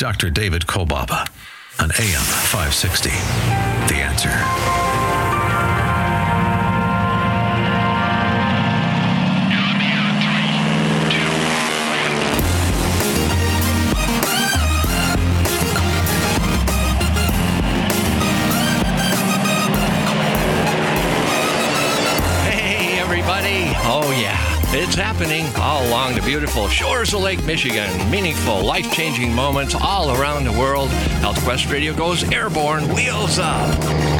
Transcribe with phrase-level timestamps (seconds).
[0.00, 0.30] Dr.
[0.30, 1.28] David Kolbaba
[1.78, 3.10] on AM 560.
[3.92, 4.79] The answer.
[24.72, 27.90] It's happening all along the beautiful shores of Lake Michigan.
[28.08, 30.90] Meaningful, life changing moments all around the world.
[30.90, 34.19] HealthQuest Radio goes airborne, wheels up.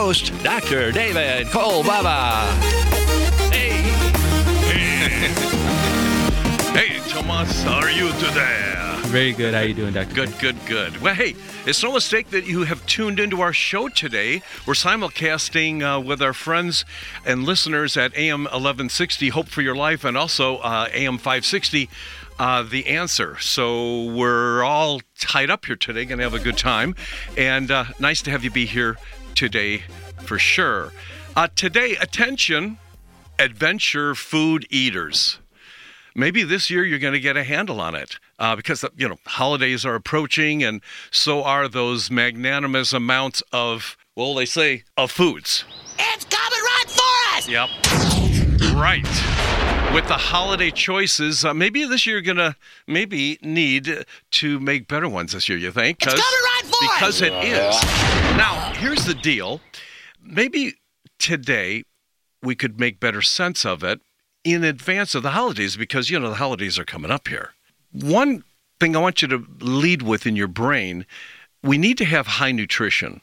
[0.00, 0.92] Dr.
[0.92, 2.46] David Kolbaba.
[3.52, 3.82] Hey.
[6.72, 8.76] Hey, Thomas, how are you today?
[9.08, 9.52] Very good.
[9.52, 10.14] How you doing, Doctor?
[10.14, 11.02] Good, good, good.
[11.02, 14.40] Well, hey, it's no mistake that you have tuned into our show today.
[14.66, 16.86] We're simulcasting uh, with our friends
[17.26, 21.90] and listeners at AM 1160, Hope for Your Life, and also uh, AM 560.
[22.38, 23.38] Uh, the answer.
[23.38, 26.94] So we're all tied up here today, gonna have a good time,
[27.36, 28.96] and uh, nice to have you be here
[29.34, 29.84] today
[30.24, 30.92] for sure.
[31.36, 32.78] Uh, today, attention,
[33.38, 35.38] adventure food eaters
[36.14, 39.16] maybe this year you're going to get a handle on it uh, because you know
[39.26, 45.64] holidays are approaching and so are those magnanimous amounts of well they say of foods
[45.98, 47.48] It's coming right for us!
[47.48, 48.29] yep
[48.74, 49.04] right
[49.94, 52.54] with the holiday choices uh, maybe this year you're going to
[52.86, 56.94] maybe need to make better ones this year you think It's 'Cause- coming right for
[56.94, 57.28] because us!
[57.28, 57.82] it is
[58.36, 59.60] now here's the deal
[60.22, 60.74] maybe
[61.18, 61.84] today
[62.42, 64.00] we could make better sense of it
[64.44, 67.50] in advance of the holidays because you know the holidays are coming up here.
[67.92, 68.42] One
[68.78, 71.04] thing I want you to lead with in your brain,
[71.62, 73.20] we need to have high nutrition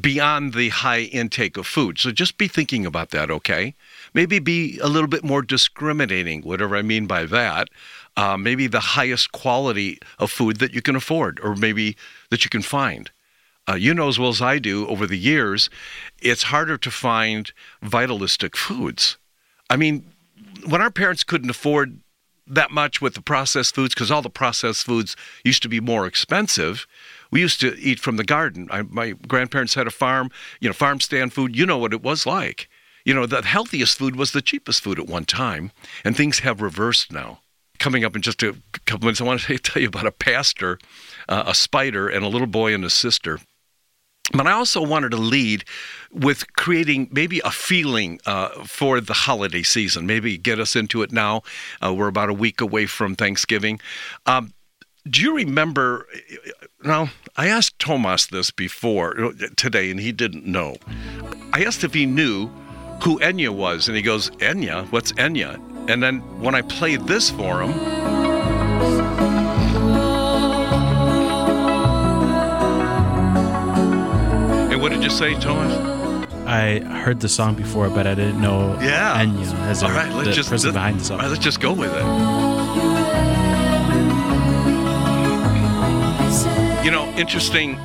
[0.00, 1.98] beyond the high intake of food.
[1.98, 3.74] So just be thinking about that, okay?
[4.14, 7.68] Maybe be a little bit more discriminating, whatever I mean by that.
[8.16, 11.96] Uh, maybe the highest quality of food that you can afford, or maybe
[12.30, 13.10] that you can find.
[13.68, 15.68] Uh, you know as well as I do over the years,
[16.20, 17.50] it's harder to find
[17.82, 19.16] vitalistic foods.
[19.68, 20.04] I mean,
[20.68, 21.98] when our parents couldn't afford
[22.46, 26.06] that much with the processed foods, because all the processed foods used to be more
[26.06, 26.86] expensive,
[27.30, 28.68] we used to eat from the garden.
[28.70, 30.30] I, my grandparents had a farm,
[30.60, 31.56] you know, farm stand food.
[31.56, 32.68] You know what it was like.
[33.04, 35.72] You know, the healthiest food was the cheapest food at one time,
[36.04, 37.40] and things have reversed now.
[37.78, 38.56] Coming up in just a
[38.86, 40.78] couple minutes, I want to tell you about a pastor,
[41.28, 43.40] uh, a spider, and a little boy and his sister.
[44.32, 45.64] But I also wanted to lead
[46.10, 50.06] with creating maybe a feeling uh, for the holiday season.
[50.06, 51.42] Maybe get us into it now.
[51.84, 53.80] Uh, we're about a week away from Thanksgiving.
[54.24, 54.54] Um,
[55.06, 56.06] do you remember?
[56.82, 60.76] Now, I asked Thomas this before uh, today, and he didn't know.
[61.52, 62.50] I asked if he knew
[63.04, 64.90] who Enya was, and he goes, Enya?
[64.90, 65.60] What's Enya?
[65.90, 67.70] And then when I played this for him,
[74.70, 75.74] and what did you say, Thomas?
[76.46, 79.22] I heard the song before, but I didn't know Yeah.
[79.22, 81.18] Enya as a, right, let's the just person behind the song.
[81.18, 82.04] all right, let's just go with it.
[86.84, 87.78] You know, interesting.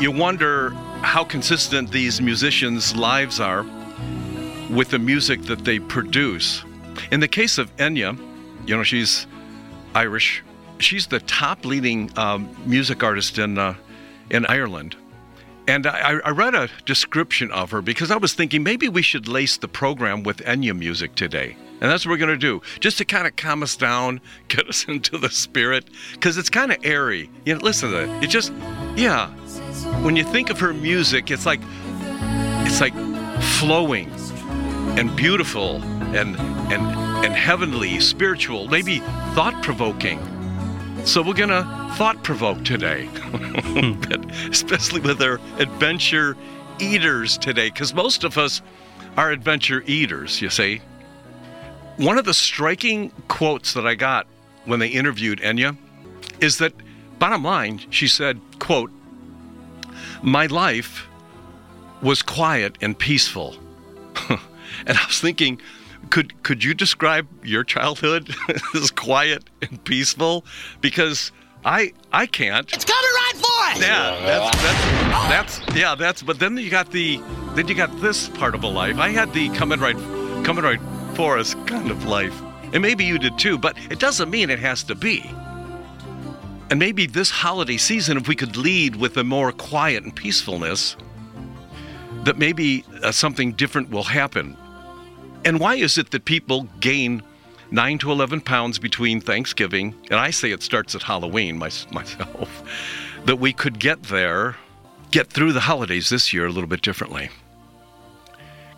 [0.00, 0.70] You wonder
[1.02, 3.64] how consistent these musicians' lives are
[4.70, 6.64] with the music that they produce.
[7.10, 8.18] In the case of Enya,
[8.66, 9.26] you know, she's
[9.94, 10.42] Irish.
[10.78, 13.74] She's the top leading um, music artist in uh,
[14.30, 14.96] in Ireland.
[15.66, 19.28] And I, I read a description of her because I was thinking maybe we should
[19.28, 21.56] lace the program with Enya music today.
[21.80, 24.68] And that's what we're going to do, just to kind of calm us down, get
[24.68, 27.30] us into the spirit, because it's kind of airy.
[27.44, 28.24] You know, listen to it.
[28.24, 28.52] It just,
[28.94, 29.28] yeah.
[30.02, 31.60] When you think of her music, it's like,
[32.66, 32.94] it's like
[33.58, 34.10] flowing
[34.98, 35.82] and beautiful
[36.14, 36.36] and
[36.72, 36.82] and
[37.24, 38.98] and heavenly, spiritual, maybe
[39.34, 40.20] thought-provoking.
[41.04, 43.08] So we're gonna thought provoke today,
[44.50, 46.36] especially with our adventure
[46.78, 48.62] eaters today, because most of us
[49.16, 50.40] are adventure eaters.
[50.40, 50.80] You see,
[51.96, 54.26] one of the striking quotes that I got
[54.64, 55.76] when they interviewed Enya
[56.40, 56.72] is that,
[57.18, 58.90] bottom line, she said, "quote
[60.22, 61.06] My life
[62.02, 63.56] was quiet and peaceful,"
[64.86, 65.60] and I was thinking.
[66.10, 68.28] Could could you describe your childhood
[68.74, 70.44] as quiet and peaceful?
[70.82, 71.32] Because
[71.64, 72.70] I I can't.
[72.72, 73.80] It's coming right for us.
[73.80, 76.22] Yeah, that's that's that's yeah, that's.
[76.22, 77.22] But then you got the
[77.54, 78.98] then you got this part of a life.
[78.98, 79.96] I had the coming right
[80.44, 80.80] coming right
[81.14, 82.38] for us kind of life,
[82.72, 83.56] and maybe you did too.
[83.56, 85.22] But it doesn't mean it has to be.
[86.70, 90.96] And maybe this holiday season, if we could lead with a more quiet and peacefulness,
[92.24, 94.56] that maybe uh, something different will happen.
[95.44, 97.22] And why is it that people gain
[97.70, 102.62] 9 to 11 pounds between Thanksgiving, and I say it starts at Halloween my, myself,
[103.24, 104.56] that we could get there,
[105.10, 107.30] get through the holidays this year a little bit differently?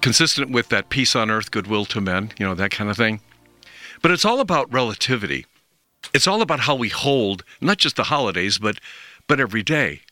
[0.01, 3.21] Consistent with that peace on earth, goodwill to men, you know, that kind of thing.
[4.03, 5.47] But it's all about relativity.
[6.15, 8.79] It's all about how we hold not just the holidays, but
[9.27, 10.03] but every day.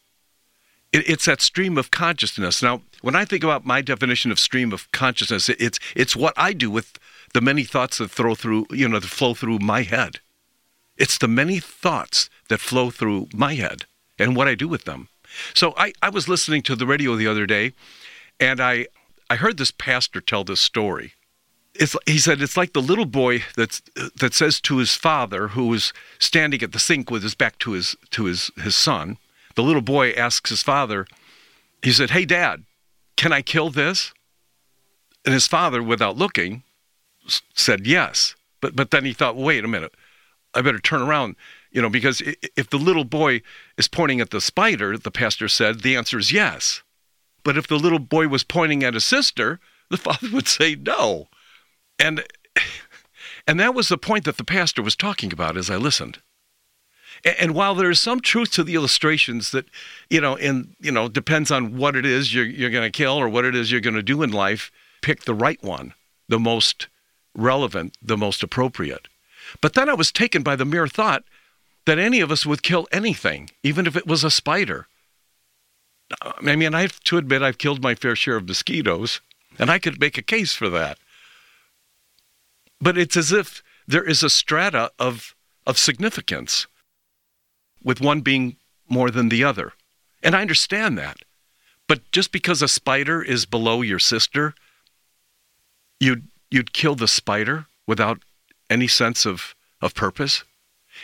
[0.94, 2.62] It, it's that stream of consciousness.
[2.62, 6.52] Now, when I think about my definition of stream of consciousness, it's it's what I
[6.52, 6.98] do with
[7.34, 10.20] the many thoughts that throw through, you know, that flow through my head.
[10.96, 13.84] It's the many thoughts that flow through my head
[14.18, 15.08] and what I do with them.
[15.52, 17.72] So I, I was listening to the radio the other day
[18.38, 18.86] and I
[19.28, 21.14] I heard this pastor tell this story
[21.74, 23.82] it's, he said it's like the little boy that's,
[24.20, 27.72] that says to his father, who is standing at the sink with his back to
[27.72, 29.18] his to his his son.
[29.54, 31.06] The little boy asks his father,
[31.82, 32.64] he said, "Hey, Dad,
[33.16, 34.12] can I kill this?"
[35.24, 36.62] And his father, without looking,
[37.54, 38.34] said yes.
[38.60, 39.94] But but then he thought, wait a minute,
[40.54, 41.36] I better turn around,
[41.70, 42.22] you know, because
[42.56, 43.42] if the little boy
[43.76, 46.82] is pointing at the spider, the pastor said, the answer is yes.
[47.42, 49.60] But if the little boy was pointing at his sister,
[49.90, 51.28] the father would say no.
[51.98, 52.24] And
[53.46, 56.20] and that was the point that the pastor was talking about as I listened.
[57.24, 59.66] And, and while there is some truth to the illustrations that,
[60.10, 63.14] you know, and you know, depends on what it is you're you're going to kill
[63.14, 64.70] or what it is you're going to do in life,
[65.02, 65.94] pick the right one,
[66.28, 66.88] the most
[67.34, 69.08] relevant, the most appropriate.
[69.60, 71.24] But then I was taken by the mere thought
[71.86, 74.86] that any of us would kill anything, even if it was a spider.
[76.22, 79.20] I mean, I have to admit I've killed my fair share of mosquitoes,
[79.58, 80.98] and I could make a case for that
[82.84, 85.34] but it's as if there is a strata of,
[85.66, 86.66] of significance,
[87.84, 88.56] with one being
[88.88, 89.72] more than the other.
[90.22, 91.18] And I understand that.
[91.86, 94.54] But just because a spider is below your sister,
[96.00, 98.20] you'd, you'd kill the spider without
[98.70, 100.44] any sense of, of purpose?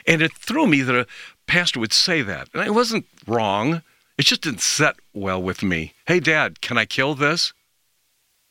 [0.07, 1.07] And it threw me that a
[1.47, 2.49] pastor would say that.
[2.55, 3.83] And it wasn't wrong.
[4.17, 5.93] It just didn't set well with me.
[6.07, 7.53] Hey, Dad, can I kill this?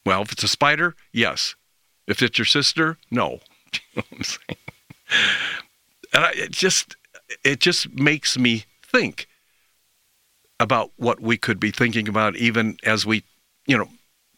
[0.06, 1.56] Well, if it's a spider, yes.
[2.08, 3.40] If it's your sister, no.
[3.74, 4.58] you know I'm saying?
[6.14, 6.96] And I, it just
[7.44, 9.28] it just makes me think
[10.60, 13.24] about what we could be thinking about even as we,
[13.66, 13.90] you know,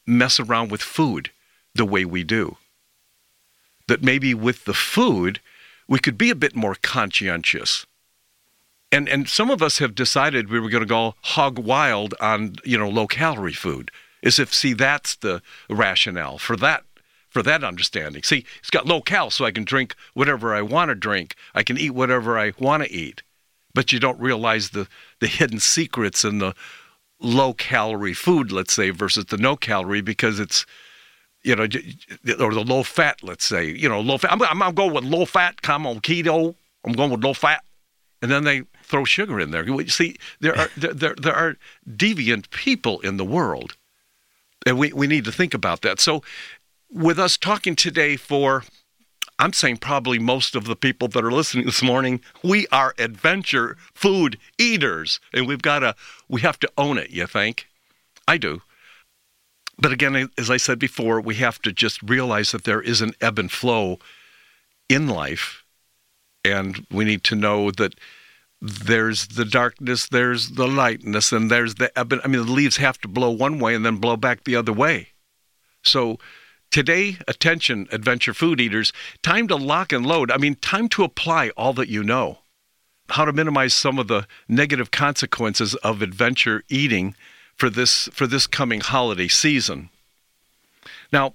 [0.05, 1.31] mess around with food
[1.73, 2.57] the way we do.
[3.87, 5.39] That maybe with the food,
[5.87, 7.85] we could be a bit more conscientious.
[8.91, 12.55] And and some of us have decided we were going to go hog wild on,
[12.63, 13.89] you know, low calorie food.
[14.23, 16.83] As if see that's the rationale for that
[17.31, 18.21] for that understanding.
[18.23, 21.35] See, it's got low cal, so I can drink whatever I want to drink.
[21.55, 23.23] I can eat whatever I want to eat.
[23.73, 24.87] But you don't realize the,
[25.19, 26.53] the hidden secrets in the
[27.21, 30.65] low calorie food, let's say, versus the no calorie because it's,
[31.43, 34.33] you know, or the low fat, let's say, you know, low fat.
[34.33, 36.53] I'm, I'm, I'm going with low fat, come on keto.
[36.83, 37.63] I'm going with low fat.
[38.21, 39.65] And then they throw sugar in there.
[39.65, 41.55] You see, there are, there, there, there are
[41.87, 43.77] deviant people in the world.
[44.65, 45.99] And we, we need to think about that.
[45.99, 46.21] So
[46.91, 48.63] with us talking today for
[49.39, 53.75] I'm saying probably most of the people that are listening this morning, we are adventure
[53.95, 55.95] food eaters and we've got to
[56.29, 57.67] we have to own it, you think?
[58.27, 58.61] I do.
[59.79, 63.13] But again, as I said before, we have to just realize that there is an
[63.19, 63.97] ebb and flow
[64.87, 65.63] in life
[66.45, 67.95] and we need to know that
[68.61, 72.13] there's the darkness, there's the lightness, and there's the ebb.
[72.23, 74.73] I mean, the leaves have to blow one way and then blow back the other
[74.73, 75.09] way.
[75.83, 76.19] So
[76.71, 80.31] Today, attention, adventure food eaters, time to lock and load.
[80.31, 82.39] I mean, time to apply all that you know.
[83.09, 87.13] How to minimize some of the negative consequences of adventure eating
[87.57, 89.89] for this for this coming holiday season.
[91.11, 91.33] Now,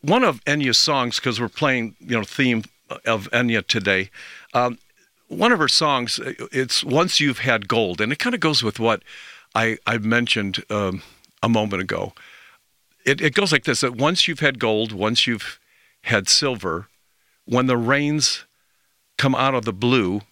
[0.00, 2.64] one of Enya's songs, because we're playing, you know, theme
[3.06, 4.10] of Enya today.
[4.52, 4.78] Um,
[5.28, 6.18] one of her songs,
[6.50, 9.04] it's "Once You've Had Gold," and it kind of goes with what
[9.54, 11.02] I I mentioned um,
[11.40, 12.14] a moment ago
[13.04, 15.58] it, it goes like this that once you've had gold, once you've
[16.04, 16.88] had silver,
[17.44, 18.44] when the rains
[19.18, 20.22] come out of the blue,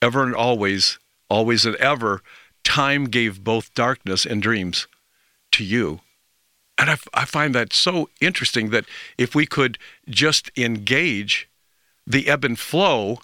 [0.00, 2.22] ever and always, always and ever,
[2.64, 4.86] time gave both darkness and dreams
[5.52, 6.00] to you.
[6.76, 8.84] And I, I find that so interesting that
[9.16, 11.48] if we could just engage
[12.06, 13.18] the ebb and flow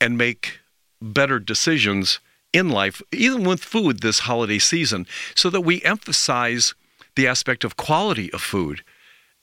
[0.00, 0.60] and make
[1.02, 2.20] better decisions
[2.52, 6.74] in life, even with food this holiday season, so that we emphasize
[7.16, 8.82] the aspect of quality of food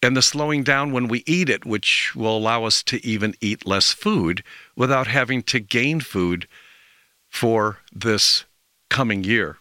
[0.02, 3.66] and the slowing down when we eat it, which will allow us to even eat
[3.66, 4.44] less food
[4.76, 6.48] without having to gain food
[7.30, 8.46] for this
[8.90, 9.58] coming year.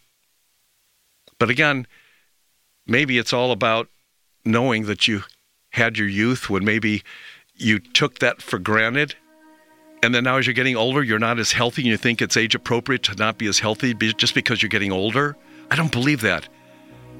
[1.38, 1.86] But again,
[2.86, 3.88] maybe it's all about
[4.44, 5.24] knowing that you
[5.70, 7.02] had your youth when maybe
[7.54, 9.14] you took that for granted.
[10.02, 12.36] And then now, as you're getting older, you're not as healthy and you think it's
[12.36, 15.36] age appropriate to not be as healthy just because you're getting older.
[15.70, 16.48] I don't believe that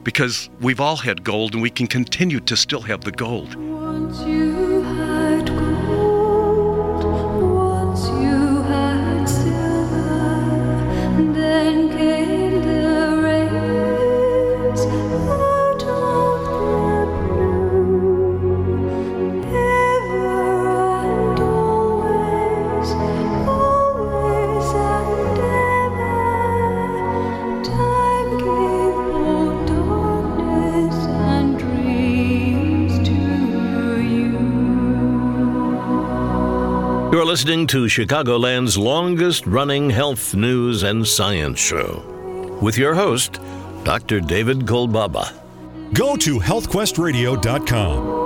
[0.07, 3.57] because we've all had gold and we can continue to still have the gold.
[37.17, 42.05] You're listening to Chicagoland's longest running health news and science show
[42.61, 43.41] with your host,
[43.85, 44.21] Dr.
[44.21, 45.33] David Kolbaba.
[45.95, 48.26] Go to healthquestradio.com.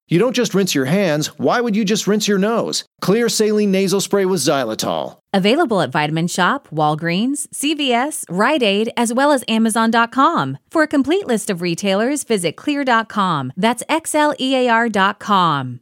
[0.11, 2.83] You don't just rinse your hands, why would you just rinse your nose?
[3.01, 5.19] Xlear saline nasal spray with xylitol.
[5.31, 10.57] Available at Vitamin Shoppe, Walgreens, CVS, Rite Aid, as well as Amazon.com.
[10.69, 13.53] For a complete list of retailers, visit xlear.com.
[13.55, 15.79] That's X L E A R.com.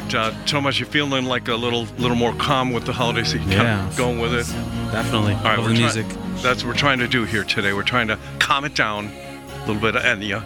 [0.00, 3.40] right, uh, Thomas, you feeling like a little little more calm with the holiday season?
[3.50, 3.88] Kind Yeah.
[3.88, 4.46] of going with it.
[4.92, 5.34] Definitely.
[5.34, 6.06] All right, Love we're the try- music.
[6.42, 7.72] That's what we're trying to do here today.
[7.72, 10.42] We're trying to calm it down, a little bit of Enya,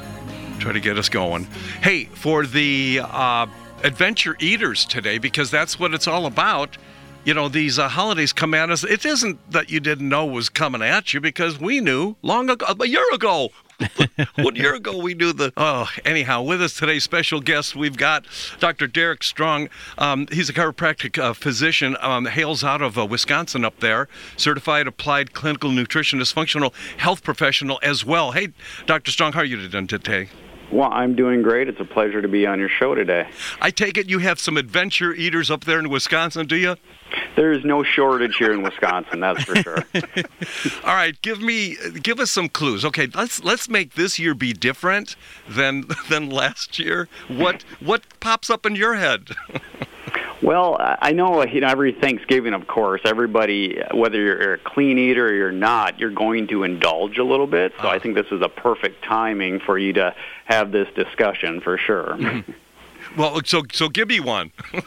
[0.58, 1.46] try to get us going.
[1.82, 3.46] Hey, for the uh,
[3.84, 6.76] adventure eaters today, because that's what it's all about.
[7.25, 8.84] You know, these uh, holidays come at us.
[8.84, 12.66] It isn't that you didn't know was coming at you, because we knew long ago,
[12.78, 13.50] a year ago.
[14.37, 15.52] One year ago, we knew the.
[15.57, 18.26] Oh, anyhow, with us today, special guest, we've got
[18.59, 18.87] Dr.
[18.87, 19.69] Derek Strong.
[19.99, 24.87] Um, he's a chiropractic uh, physician, um, hails out of uh, Wisconsin up there, certified
[24.87, 28.33] applied clinical nutritionist, functional health professional as well.
[28.33, 28.49] Hey,
[28.87, 29.11] Dr.
[29.11, 30.28] Strong, how are you doing today?
[30.73, 31.69] Well, I'm doing great.
[31.69, 33.28] It's a pleasure to be on your show today.
[33.61, 36.76] I take it you have some adventure eaters up there in Wisconsin, do you?
[37.37, 39.85] There is no shortage here in Wisconsin, that's for sure.
[40.85, 42.85] All right, give me, give us some clues.
[42.85, 45.16] Okay, let's let's make this year be different
[45.49, 47.09] than than last year.
[47.28, 49.30] What what pops up in your head?
[50.42, 55.28] Well, I know you know every Thanksgiving, of course, everybody, whether you're a clean eater
[55.28, 57.73] or you're not, you're going to indulge a little bit.
[57.80, 57.99] So I ah.
[57.99, 62.44] think this is a perfect timing for you to have this discussion for sure.
[63.16, 64.52] Well, so so give me one.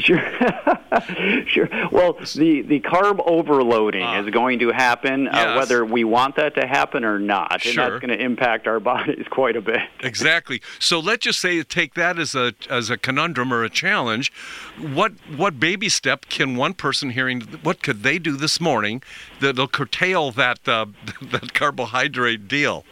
[0.00, 0.18] Sure.
[1.46, 1.68] sure.
[1.92, 4.20] Well, the, the carb overloading Ah.
[4.22, 5.34] is going to happen, Yes.
[5.36, 7.52] uh, whether we want that to happen or not.
[7.52, 7.90] And Sure.
[7.90, 9.78] that's going to impact our bodies quite a bit.
[10.00, 10.60] Exactly.
[10.80, 14.32] So let's just say take that as a as a conundrum or a challenge.
[14.80, 19.00] What what baby step can one person hearing what could they do this morning
[19.40, 20.86] that'll curtail that uh,
[21.22, 22.84] that carbohydrate deal?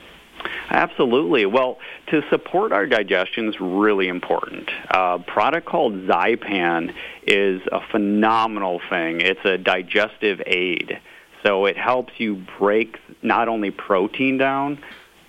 [0.70, 1.46] Absolutely.
[1.46, 4.70] Well, to support our digestion is really important.
[4.90, 6.94] A product called Zypan
[7.26, 9.20] is a phenomenal thing.
[9.20, 10.98] It's a digestive aid.
[11.44, 14.82] So it helps you break not only protein down,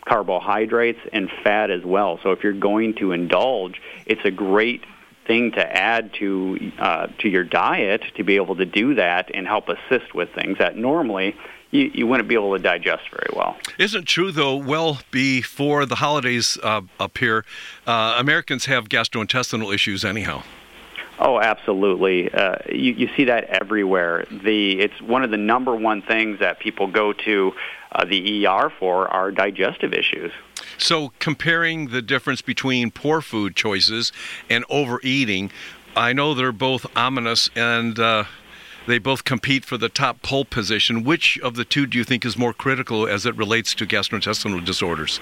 [0.06, 2.20] carbohydrates, and fat as well.
[2.24, 4.84] So if you're going to indulge, it's a great
[5.26, 9.48] thing to add to uh, to your diet to be able to do that and
[9.48, 11.36] help assist with things that normally
[11.74, 13.58] you, you wouldn't be able to digest very well.
[13.78, 14.56] Isn't true though?
[14.56, 17.44] Well before the holidays uh, up here,
[17.88, 20.44] uh, Americans have gastrointestinal issues anyhow.
[21.20, 22.32] Oh, absolutely.
[22.32, 24.26] Uh, you, you see that everywhere.
[24.30, 27.54] The it's one of the number one things that people go to
[27.92, 30.32] uh, the ER for are digestive issues.
[30.78, 34.12] So, comparing the difference between poor food choices
[34.50, 35.52] and overeating,
[35.96, 38.24] I know they're both ominous and uh,
[38.88, 41.04] they both compete for the top pole position.
[41.04, 44.64] Which of the two do you think is more critical as it relates to gastrointestinal
[44.64, 45.20] disorders?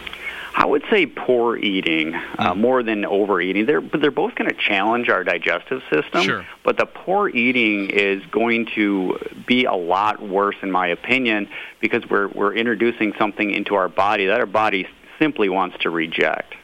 [0.56, 3.66] I would say poor eating uh, more than overeating.
[3.66, 6.24] They're but they're both going to challenge our digestive system.
[6.24, 6.46] Sure.
[6.64, 11.50] But the poor eating is going to be a lot worse, in my opinion,
[11.80, 14.88] because we're we're introducing something into our body that our body
[15.20, 16.56] simply wants to reject.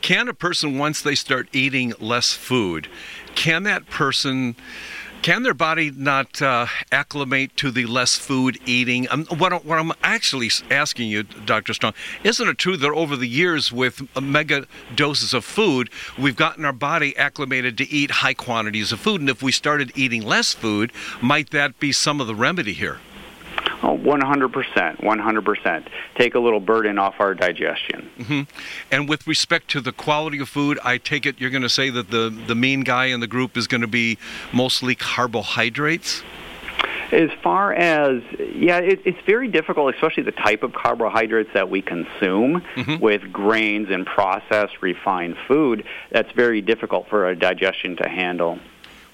[0.00, 2.88] Can a person, once they start eating less food,
[3.34, 4.56] can that person,
[5.22, 9.08] can their body not uh, acclimate to the less food eating?
[9.10, 11.74] Um, what, what I'm actually asking you, Dr.
[11.74, 16.64] Strong, isn't it true that over the years with mega doses of food, we've gotten
[16.64, 19.20] our body acclimated to eat high quantities of food?
[19.20, 23.00] And if we started eating less food, might that be some of the remedy here?
[23.86, 25.86] Oh, 100%, 100%.
[26.16, 28.10] Take a little burden off our digestion.
[28.20, 28.42] hmm
[28.90, 31.90] And with respect to the quality of food, I take it you're going to say
[31.90, 34.18] that the, the mean guy in the group is going to be
[34.52, 36.24] mostly carbohydrates?
[37.12, 41.80] As far as, yeah, it, it's very difficult, especially the type of carbohydrates that we
[41.80, 42.64] consume
[43.00, 45.84] with grains and processed refined food.
[46.10, 48.58] That's very difficult for our digestion to handle.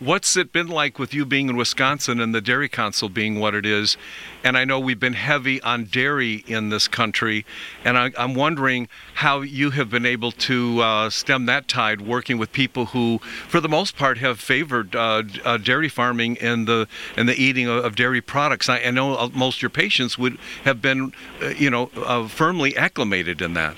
[0.02, 3.54] What's it been like with you being in Wisconsin and the Dairy Council being what
[3.54, 3.96] it is?
[4.42, 7.46] And I know we've been heavy on dairy in this country,
[7.84, 12.36] and I, I'm wondering how you have been able to uh, stem that tide working
[12.36, 16.88] with people who, for the most part, have favored uh, uh, dairy farming and the
[17.16, 18.68] and the eating of, of dairy products.
[18.68, 22.26] I, I know uh, most of your patients would have been, uh, you know, uh,
[22.26, 23.76] firmly acclimated in that.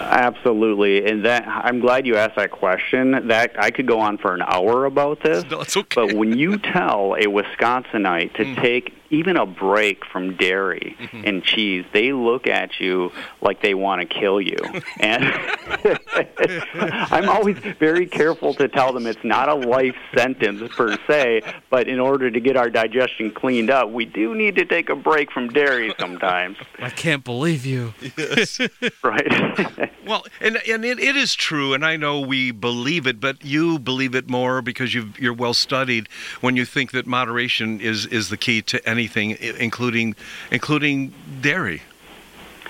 [0.00, 3.28] Absolutely, and that I'm glad you asked that question.
[3.28, 5.44] That I could go on for an hour about this.
[5.50, 5.82] No, okay.
[5.94, 8.60] But when you tell a Wisconsinite to Mm.
[8.60, 11.22] take even a break from dairy Mm-hmm.
[11.26, 14.56] and cheese, they look at you like they want to kill you.
[15.00, 15.24] And
[16.74, 21.88] I'm always very careful to tell them it's not a life sentence per se, but
[21.88, 25.30] in order to get our digestion cleaned up, we do need to take a break
[25.32, 26.56] from dairy sometimes.
[26.78, 27.94] I can't believe you.
[28.16, 28.60] Yes.
[29.02, 29.90] right.
[30.06, 33.78] Well, and and it, it is true, and I know we believe it, but you
[33.78, 36.08] believe it more because you've, you're well studied.
[36.40, 40.14] When you think that moderation is is the key to anything, including
[40.50, 41.82] including dairy.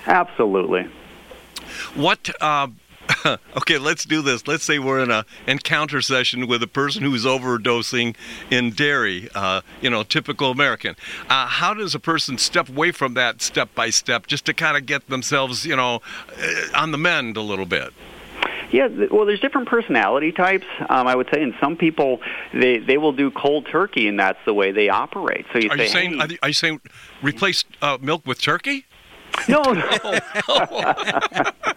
[0.06, 0.88] Absolutely.
[1.94, 2.30] What?
[2.40, 2.68] Uh,
[3.56, 4.46] okay, let's do this.
[4.46, 8.16] Let's say we're in a encounter session with a person who's overdosing
[8.50, 9.28] in dairy.
[9.34, 10.96] Uh, you know, typical American.
[11.28, 14.76] Uh, how does a person step away from that step by step, just to kind
[14.76, 16.00] of get themselves, you know,
[16.40, 17.92] uh, on the mend a little bit?
[18.72, 20.66] Yeah, th- well, there's different personality types.
[20.88, 22.20] Um, I would say, and some people
[22.52, 25.46] they they will do cold turkey, and that's the way they operate.
[25.52, 26.20] So you Are say, you saying?
[26.20, 26.80] hey, are you saying
[27.22, 28.86] replace uh, milk with turkey?
[29.48, 29.80] No, no,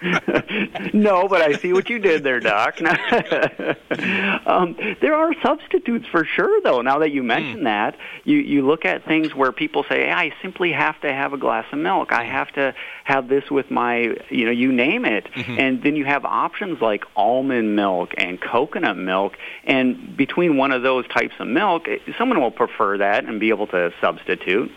[0.94, 2.80] no, but I see what you did there, Doc.
[4.46, 6.82] um, there are substitutes for sure, though.
[6.82, 10.34] Now that you mention that, you you look at things where people say, hey, I
[10.42, 12.12] simply have to have a glass of milk.
[12.12, 15.28] I have to have this with my, you know, you name it.
[15.36, 19.38] And then you have options like almond milk and coconut milk.
[19.64, 23.50] And between one of those types of milk, eh, someone will prefer that and be
[23.50, 24.72] able to substitute.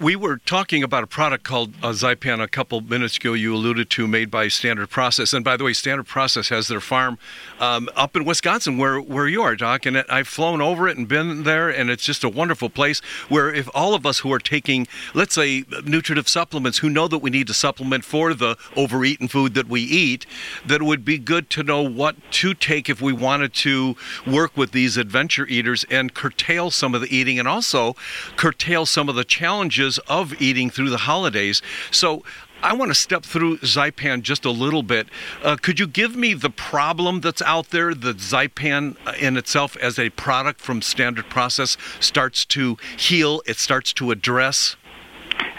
[0.00, 3.32] We were talking about a product called uh, Zypan a couple minutes ago.
[3.32, 5.32] You alluded to, made by Standard Process.
[5.32, 7.18] And by the way, Standard Process has their farm
[7.58, 9.86] um, up in Wisconsin, where where you are, Doc.
[9.86, 13.00] And I've flown over it and been there, and it's just a wonderful place.
[13.28, 17.18] Where if all of us who are taking, let's say, nutritive supplements, who know that
[17.18, 20.26] we need to supplement for the overeaten food that we eat,
[20.64, 24.56] that it would be good to know what to take if we wanted to work
[24.56, 27.96] with these adventure eaters and curtail some of the eating, and also
[28.36, 31.62] curtail some of the challenges of eating through the holidays.
[31.90, 32.22] So
[32.62, 35.08] I want to step through Zypan just a little bit.
[35.42, 39.76] Uh, could you give me the problem that's out there that Zypan uh, in itself
[39.76, 44.76] as a product from Standard Process starts to heal, it starts to address?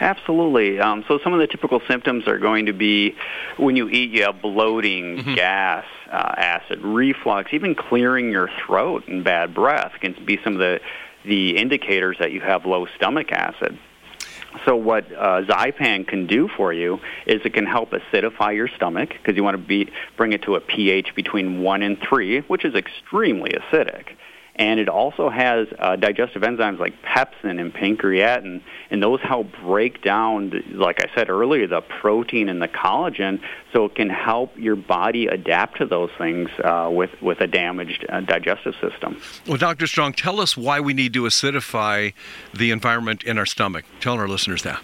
[0.01, 0.79] Absolutely.
[0.79, 3.15] Um, so some of the typical symptoms are going to be
[3.57, 9.23] when you eat, you have bloating, gas, uh, acid reflux, even clearing your throat and
[9.23, 10.79] bad breath can be some of the
[11.25, 13.77] the indicators that you have low stomach acid.
[14.65, 19.09] So what uh, Zypan can do for you is it can help acidify your stomach
[19.09, 22.65] because you want to be, bring it to a pH between 1 and 3, which
[22.65, 24.15] is extremely acidic.
[24.59, 30.03] And it also has uh, digestive enzymes like pepsin and pancreatin, and those help break
[30.03, 33.41] down, like I said earlier, the protein and the collagen,
[33.71, 38.05] so it can help your body adapt to those things uh, with with a damaged
[38.09, 39.21] uh, digestive system.
[39.47, 39.87] Well, Dr.
[39.87, 42.13] Strong, tell us why we need to acidify
[42.53, 43.85] the environment in our stomach.
[44.01, 44.81] Tell our listeners that.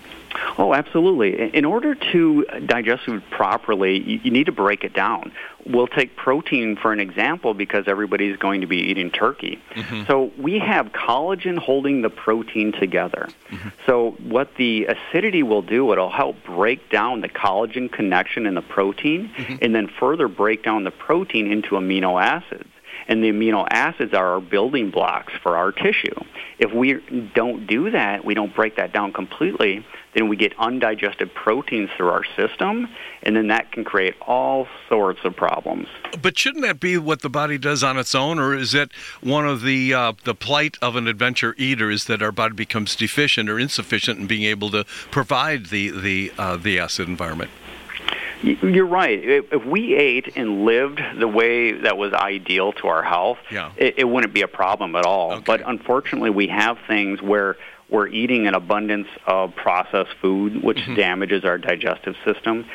[0.57, 1.53] Oh, absolutely.
[1.53, 5.33] In- order to digest food properly, you need to break it down.
[5.65, 9.60] We'll take protein for an example because everybody's going to be eating turkey.
[9.73, 10.04] Mm-hmm.
[10.06, 13.30] So we have collagen holding the protein together.
[13.49, 13.69] Mm-hmm.
[13.88, 18.62] So what the acidity will do, it'll help break down the collagen connection in the
[18.62, 19.56] protein mm-hmm.
[19.62, 22.69] and then further break down the protein into amino acids.
[23.07, 26.15] And the amino acids are our building blocks for our tissue.
[26.57, 26.93] If we
[27.35, 32.09] don't do that, we don't break that down completely, then we get undigested proteins through
[32.09, 32.87] our system,
[33.21, 35.87] and then that can create all sorts of problems.
[36.21, 38.91] But shouldn't that be what the body does on its own, or is it
[39.21, 42.95] one of the uh, the plight of an adventure eater is that our body becomes
[42.95, 47.51] deficient or insufficient in being able to provide the the uh, the acid environment?
[48.43, 49.17] You're right.
[49.23, 53.71] If if we ate and lived the way that was ideal to our health, Yeah.
[53.77, 55.39] it, it wouldn't be a problem at all.
[55.41, 57.55] But unfortunately, we have things where
[57.89, 60.95] we're eating an abundance of processed food, which Mm-hmm.
[60.95, 62.65] damages our digestive system.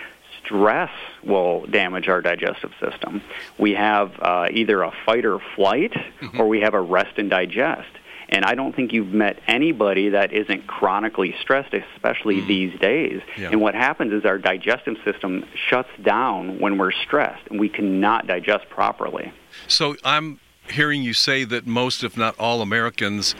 [0.44, 0.90] Stress
[1.22, 3.20] will damage our digestive system.
[3.58, 6.40] We have uh, either a fight or flight, Mm-hmm.
[6.40, 7.88] or we have a rest and digest.
[8.30, 13.20] And I don't think you've met anybody that isn't chronically stressed, especially these days.
[13.36, 13.50] Yeah.
[13.50, 18.28] And what happens is our digestive system shuts down when we're stressed, and we cannot
[18.28, 19.32] digest properly.
[19.66, 20.38] So I'm
[20.70, 23.34] hearing you say that most, if not all, Americans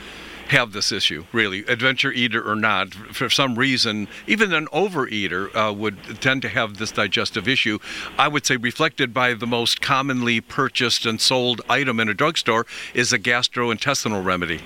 [0.49, 1.23] have this issue.
[1.31, 6.49] Really, adventure eater or not, for some reason, even an overeater uh, would tend to
[6.49, 7.79] have this digestive issue.
[8.17, 12.65] I would say reflected by the most commonly purchased and sold item in a drugstore
[12.93, 14.59] is a gastrointestinal remedy.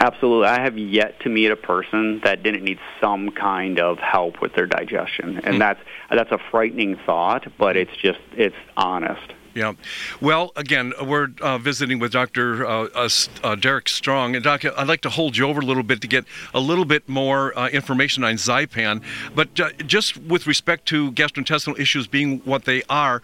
[0.00, 0.48] Absolutely.
[0.48, 4.54] I have yet to meet a person that didn't need some kind of help with
[4.54, 5.40] their digestion.
[5.44, 9.34] And that's that's a frightening thought, but it's just it's honest.
[9.52, 9.72] Yeah.
[10.20, 12.64] Well, again, we're uh, visiting with Dr.
[12.64, 13.08] Uh, uh,
[13.42, 14.36] uh, Derek Strong.
[14.36, 16.84] And, Doc, I'd like to hold you over a little bit to get a little
[16.84, 19.02] bit more uh, information on Zypan.
[19.34, 23.22] But uh, just with respect to gastrointestinal issues being what they are,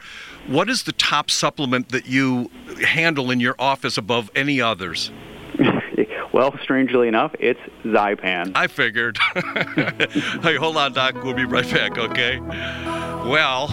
[0.49, 2.51] what is the top supplement that you
[2.85, 5.13] handle in your office above any others?
[6.37, 8.53] Well, strangely enough, it's Zypan.
[8.55, 9.17] I figured.
[10.43, 11.15] hey, hold on, Doc.
[11.25, 12.41] We'll be right back, okay?
[12.41, 13.69] Well,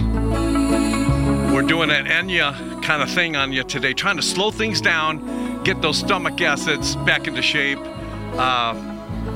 [1.53, 5.61] we're doing an Enya kind of thing on you today, trying to slow things down,
[5.65, 7.79] get those stomach acids back into shape.
[7.81, 8.75] Uh,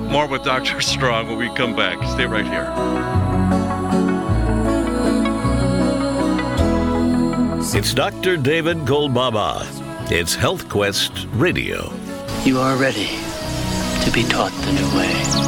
[0.09, 0.79] more with Dr.
[0.95, 1.97] Strong when we come back.
[2.13, 2.71] Stay right here.
[7.77, 8.37] It's Dr.
[8.37, 9.65] David Kolbaba.
[10.09, 11.91] It's Health Quest Radio.
[12.47, 13.09] You are ready
[14.05, 15.46] to be taught the new way.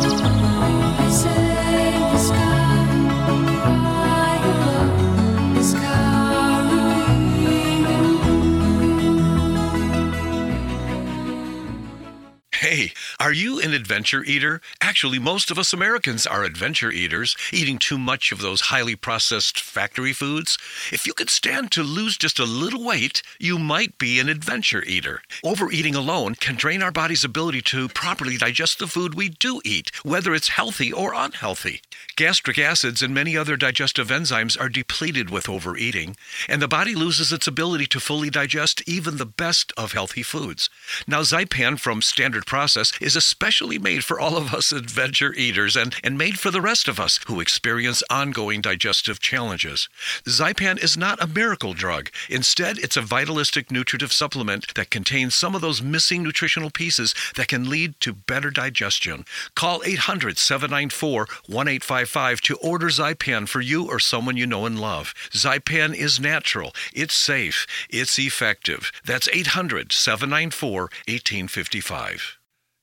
[13.21, 14.62] Are you an adventure eater?
[14.79, 19.60] Actually, most of us Americans are adventure eaters, eating too much of those highly processed
[19.60, 20.58] factory foods.
[20.89, 24.84] If you could stand to lose just a little weight, you might be an adventure
[24.84, 25.21] eater.
[25.43, 29.91] Overeating alone can drain our body's ability to properly digest the food we do eat,
[30.03, 31.82] whether it's healthy or unhealthy.
[32.15, 36.15] Gastric acids and many other digestive enzymes are depleted with overeating,
[36.47, 40.69] and the body loses its ability to fully digest even the best of healthy foods.
[41.05, 45.95] Now, Zypan from Standard Process is especially made for all of us adventure eaters and,
[46.03, 49.89] and made for the rest of us who experience ongoing digestive challenges.
[50.25, 52.09] Zypan is not a miracle drug.
[52.29, 57.47] Instead, it's a vitalistic nutritive supplement that contains some of those missing nutritional pieces that
[57.47, 59.25] can lead to better digestion.
[59.55, 65.13] Call 800 794 1855 to order Zypan for you or someone you know and love.
[65.31, 68.91] Zypan is natural, it's safe, it's effective.
[69.05, 72.38] That's 800 794 1855.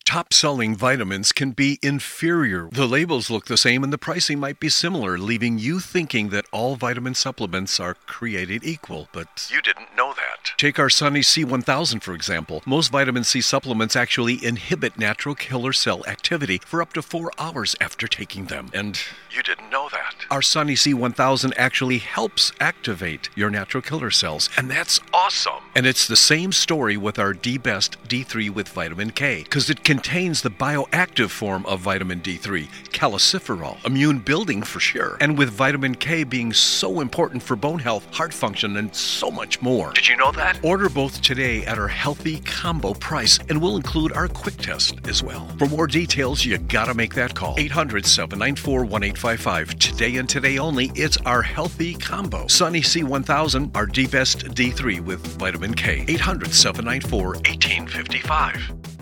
[0.06, 2.68] Top selling vitamins can be inferior.
[2.70, 6.46] The labels look the same and the pricing might be similar, leaving you thinking that
[6.52, 10.52] all vitamin supplements are created equal, but you didn't know that.
[10.58, 12.62] Take our Sunny C1000 for example.
[12.64, 17.74] Most vitamin C supplements actually inhibit natural killer cell activity for up to four hours
[17.80, 18.70] after taking them.
[18.72, 18.98] And
[19.34, 20.24] you didn't know that.
[20.30, 25.64] Our Sunny C1000 actually helps activate your natural killer cells, and that's awesome.
[25.74, 29.82] And it's the same story with our D Best D3 with vitamin K, because it
[29.96, 35.16] contains the bioactive form of vitamin D3, calciferol, immune building for sure.
[35.22, 39.62] And with vitamin K being so important for bone health, heart function, and so much
[39.62, 39.92] more.
[39.94, 40.62] Did you know that?
[40.62, 45.22] Order both today at our healthy combo price, and we'll include our quick test as
[45.22, 45.48] well.
[45.58, 47.54] For more details, you gotta make that call.
[47.56, 49.78] 800 794 1855.
[49.78, 52.46] Today and today only, it's our healthy combo.
[52.48, 56.04] Sunny C1000, our D Best D3 with vitamin K.
[56.06, 58.95] 800 794 1855.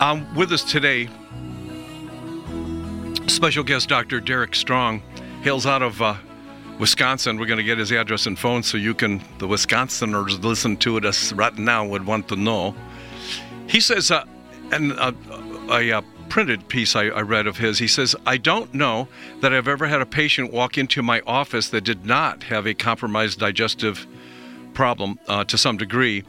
[0.00, 1.10] Um, with us today,
[3.26, 4.20] special guest Dr.
[4.20, 5.02] Derek Strong
[5.42, 6.16] hails out of uh,
[6.78, 7.36] Wisconsin.
[7.36, 10.96] We're going to get his address and phone so you can, the Wisconsiners listen to
[10.96, 12.74] it us right now would want to know.
[13.68, 14.24] He says, uh,
[14.72, 15.12] and uh,
[15.68, 19.08] a, uh printed piece I, I read of his, he says, I don't know
[19.40, 22.74] that I've ever had a patient walk into my office that did not have a
[22.74, 24.06] compromised digestive
[24.74, 26.24] problem uh, to some degree.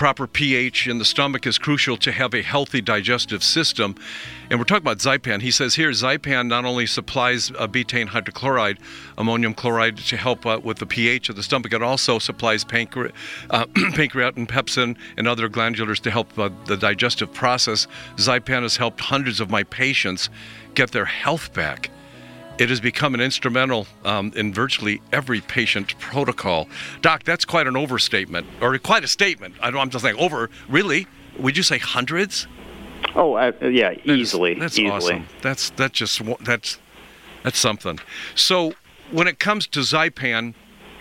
[0.00, 3.94] Proper pH in the stomach is crucial to have a healthy digestive system.
[4.48, 5.42] And we're talking about Zypan.
[5.42, 8.78] He says here Zypan not only supplies uh, betaine hydrochloride,
[9.18, 13.12] ammonium chloride to help uh, with the pH of the stomach, it also supplies pancre-
[13.50, 17.86] uh, pancreatin, pepsin, and other glandulars to help uh, the digestive process.
[18.16, 20.30] Zypan has helped hundreds of my patients
[20.74, 21.90] get their health back.
[22.60, 26.68] It has become an instrumental um, in virtually every patient protocol.
[27.00, 29.54] Doc, that's quite an overstatement, or quite a statement.
[29.62, 31.06] I don't, I'm just saying, over, really?
[31.38, 32.46] Would you say hundreds?
[33.14, 34.54] Oh, uh, yeah, easily.
[34.54, 34.90] That's easily.
[35.14, 35.26] awesome.
[35.40, 36.78] That's that just that's
[37.42, 37.98] that's something.
[38.34, 38.74] So
[39.10, 40.52] when it comes to Zypan,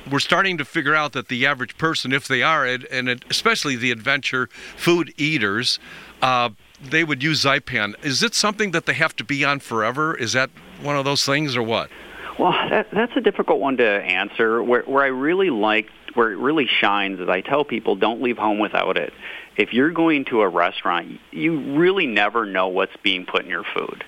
[0.09, 3.25] we're starting to figure out that the average person, if they are, and and it-
[3.29, 5.77] especially the adventure food eaters,
[6.21, 7.95] uh, they would use Zypan.
[8.01, 10.15] Is it something that they have to be on forever?
[10.15, 10.49] Is that
[10.81, 11.89] one of those things, or what?
[12.37, 14.63] Well, that, that's a difficult one to answer.
[14.63, 18.37] Where, where I really like, where it really shines is I tell people don't leave
[18.37, 19.13] home without it.
[19.57, 23.65] If you're going to a restaurant, you really never know what's being put in your
[23.75, 24.05] food.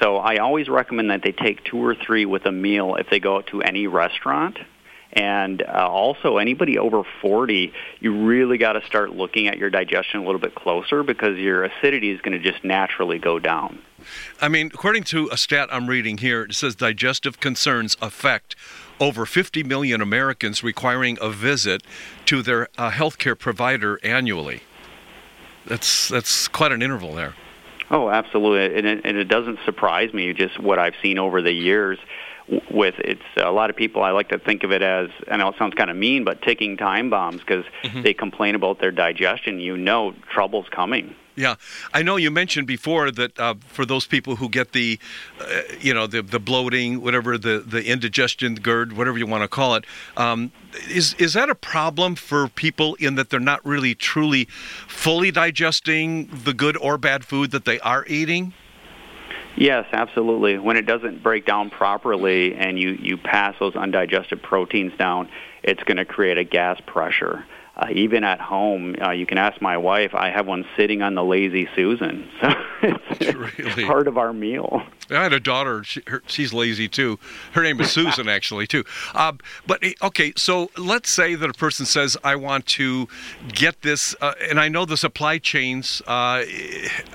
[0.00, 3.20] So I always recommend that they take two or three with a meal if they
[3.20, 4.58] go out to any restaurant.
[5.12, 10.20] And uh, also, anybody over 40, you really got to start looking at your digestion
[10.20, 13.78] a little bit closer because your acidity is going to just naturally go down.
[14.40, 18.56] I mean, according to a stat I'm reading here, it says digestive concerns affect
[19.00, 21.82] over 50 million Americans requiring a visit
[22.26, 24.62] to their uh, healthcare provider annually.
[25.66, 27.34] That's that's quite an interval there.
[27.90, 31.52] Oh, absolutely, and it, and it doesn't surprise me just what I've seen over the
[31.52, 31.98] years.
[32.70, 35.48] With it's a lot of people, I like to think of it as, I know
[35.48, 37.64] it sounds kind of mean, but ticking time bombs because
[38.02, 39.60] they complain about their digestion.
[39.60, 41.14] You know, trouble's coming.
[41.34, 41.54] Yeah,
[41.94, 44.98] I know you mentioned before that uh, for those people who get the,
[45.40, 49.48] uh, you know, the the bloating, whatever the the indigestion, GERD, whatever you want to
[49.48, 49.86] call it,
[50.18, 50.52] um,
[50.90, 54.44] is is that a problem for people in that they're not really truly
[54.86, 58.52] fully digesting the good or bad food that they are eating?
[59.56, 60.58] Yes, absolutely.
[60.58, 65.28] When it doesn't break down properly and you, you pass those undigested proteins down,
[65.62, 67.44] it's going to create a gas pressure.
[67.74, 70.14] Uh, even at home, uh, you can ask my wife.
[70.14, 72.50] I have one sitting on the lazy Susan, so
[72.82, 73.86] it's Really?
[73.86, 74.82] part of our meal.
[75.10, 75.82] I had a daughter.
[75.82, 77.18] She, her, she's lazy too.
[77.52, 78.84] Her name is Susan, actually, too.
[79.14, 79.32] Uh,
[79.66, 83.08] but eh, okay, so let's say that a person says, "I want to
[83.48, 86.44] get this," uh, and I know the supply chains uh,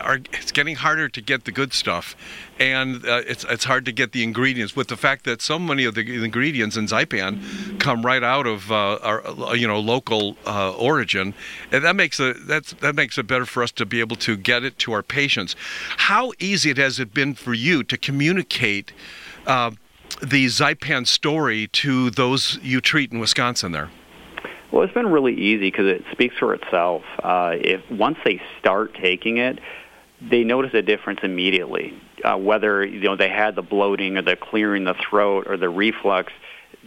[0.02, 0.16] are.
[0.34, 2.16] It's getting harder to get the good stuff,
[2.60, 4.76] and uh, it's it's hard to get the ingredients.
[4.76, 8.72] With the fact that so many of the ingredients in Zypan come right out of
[8.72, 11.34] uh, our you know local uh, origin,
[11.72, 14.38] and that makes it that's that makes it better for us to be able to
[14.38, 15.56] get it to our patients.
[15.98, 18.94] How easy it has it been for you to communicate
[19.46, 19.72] uh,
[20.22, 23.72] the Zypan story to those you treat in Wisconsin?
[23.72, 23.90] There.
[24.72, 27.04] Well, it's been really easy because it speaks for itself.
[27.24, 29.60] Uh, if once they start taking it,
[30.22, 31.94] they notice a difference immediately.
[32.24, 35.70] Uh, whether you know they had the bloating or the clearing the throat or the
[35.70, 36.34] reflux,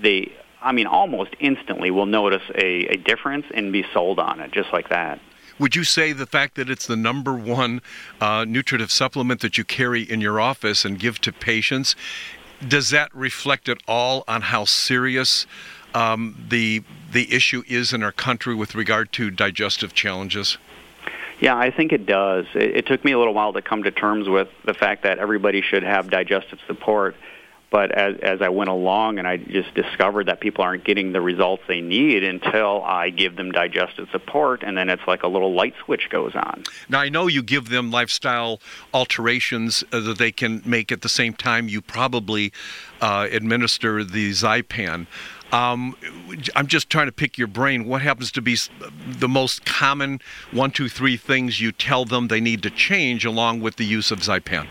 [0.01, 4.53] they, I mean, almost instantly will notice a, a difference and be sold on it,
[4.53, 5.21] just like that.
[5.59, 7.83] Would you say the fact that it's the number one
[8.21, 11.95] uh, nutritive supplement that you carry in your office and give to patients,
[12.67, 15.47] does that reflect at all on how serious
[15.95, 20.57] um, the the issue is in our country with regard to digestive challenges?
[21.41, 22.47] Yeah, I think it does.
[22.55, 25.19] It, it took me a little while to come to terms with the fact that
[25.19, 27.17] everybody should have digestive support.
[27.71, 31.21] But as, as I went along and I just discovered that people aren't getting the
[31.21, 35.55] results they need until I give them digestive support, and then it's like a little
[35.55, 36.65] light switch goes on.
[36.89, 38.61] Now, I know you give them lifestyle
[38.93, 42.53] alterations uh, that they can make at the same time you probably
[43.01, 45.07] uh, administer the Zypan.
[45.53, 45.97] Um,
[46.55, 47.85] I'm just trying to pick your brain.
[47.85, 48.57] What happens to be
[49.07, 50.21] the most common
[50.53, 54.11] one, two, three things you tell them they need to change along with the use
[54.11, 54.69] of Zypan?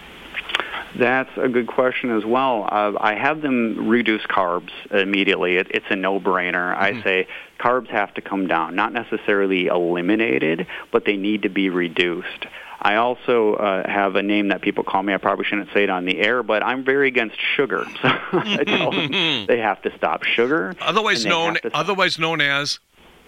[0.98, 2.68] That's a good question as well.
[2.70, 5.58] Uh, I have them reduce carbs immediately.
[5.58, 6.76] It, it's a no-brainer.
[6.76, 7.28] I say
[7.60, 12.48] carbs have to come down, not necessarily eliminated, but they need to be reduced.
[12.82, 15.14] I also uh, have a name that people call me.
[15.14, 17.86] I probably shouldn't say it on the air, but I'm very against sugar.
[18.02, 20.76] So I tell them they have to stop sugar.
[20.80, 22.80] Otherwise known, otherwise known as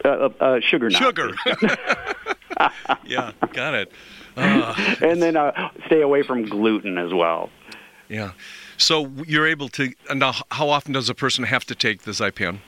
[0.06, 0.90] uh, uh, uh, sugar.
[0.90, 1.32] Sugar.
[3.06, 3.92] yeah, got it.
[4.36, 7.50] Uh, and then uh, stay away from gluten as well.
[8.10, 8.32] yeah.
[8.78, 9.94] So you're able to.
[10.14, 12.60] Now, how often does a person have to take the Zypan?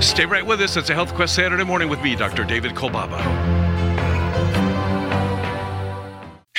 [0.02, 0.76] Stay right with us.
[0.78, 2.44] It's a Health Quest Saturday morning with me, Dr.
[2.44, 3.61] David Kolbaba.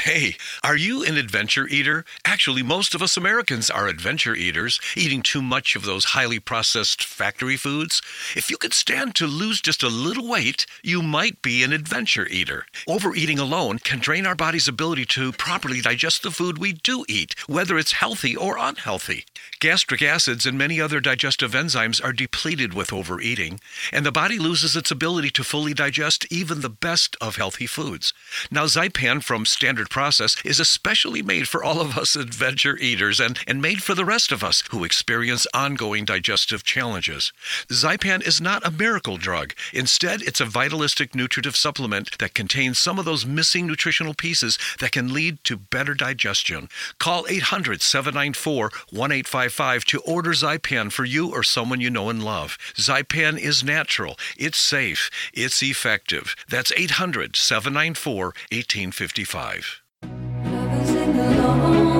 [0.04, 0.34] Hey,
[0.64, 2.04] are you an adventure eater?
[2.24, 7.04] Actually, most of us Americans are adventure eaters, eating too much of those highly processed
[7.04, 8.02] factory foods.
[8.34, 12.26] If you could stand to lose just a little weight, you might be an adventure
[12.26, 12.66] eater.
[12.88, 17.36] Overeating alone can drain our body's ability to properly digest the food we do eat,
[17.46, 19.24] whether it's healthy or unhealthy.
[19.60, 23.60] Gastric acids and many other digestive enzymes are depleted with overeating,
[23.92, 28.12] and the body loses its ability to fully digest even the best of healthy foods.
[28.50, 33.38] Now, Zypan from Standard Process is especially made for all of us adventure eaters and,
[33.46, 37.30] and made for the rest of us who experience ongoing digestive challenges.
[37.68, 39.52] Zypan is not a miracle drug.
[39.70, 44.92] Instead, it's a vitalistic nutritive supplement that contains some of those missing nutritional pieces that
[44.92, 46.70] can lead to better digestion.
[46.98, 52.56] Call 800 794 1855 to order Zypan for you or someone you know and love.
[52.76, 56.34] Zypan is natural, it's safe, it's effective.
[56.48, 59.81] That's 800 794 1855.
[60.02, 61.91] Love is in the long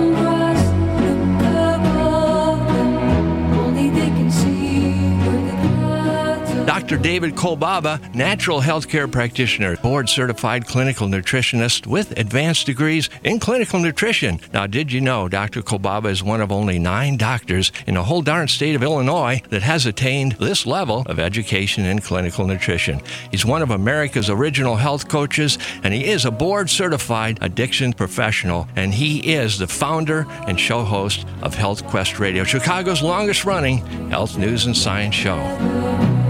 [6.82, 6.98] Dr.
[6.98, 14.40] David Kolbaba, natural healthcare practitioner, board certified clinical nutritionist with advanced degrees in clinical nutrition.
[14.52, 15.62] Now, did you know Dr.
[15.62, 19.62] Kolbaba is one of only nine doctors in the whole darn state of Illinois that
[19.62, 23.00] has attained this level of education in clinical nutrition?
[23.30, 28.66] He's one of America's original health coaches, and he is a board certified addiction professional,
[28.74, 33.78] and he is the founder and show host of Health Quest Radio, Chicago's longest running
[34.10, 36.21] health news and science show.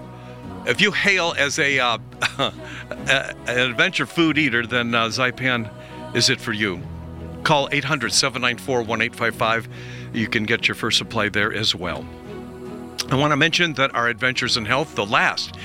[0.67, 1.99] if you hail as a, uh,
[2.39, 5.71] an adventure food eater, then uh, Zypan
[6.15, 6.83] is it for you.
[7.45, 9.69] Call 800 794 1855.
[10.13, 12.05] You can get your first supply there as well.
[13.11, 15.57] I want to mention that our Adventures in Health, the last